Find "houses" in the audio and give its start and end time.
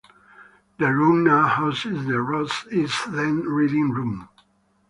1.47-2.07